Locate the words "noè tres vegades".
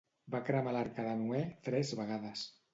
1.21-2.51